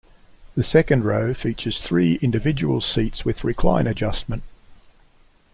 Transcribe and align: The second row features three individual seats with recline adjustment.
The 0.55 0.63
second 0.63 1.05
row 1.05 1.31
features 1.35 1.79
three 1.79 2.15
individual 2.23 2.81
seats 2.81 3.23
with 3.23 3.43
recline 3.43 3.85
adjustment. 3.85 4.41